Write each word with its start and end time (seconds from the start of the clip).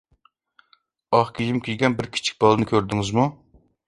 ئاق 1.17 1.29
كىيىم 1.39 1.59
كىيگەن 1.67 1.97
بىر 1.99 2.09
كىچىك 2.15 2.39
بالىنى 2.45 2.67
كۆردىڭىزمۇ؟ 2.73 3.27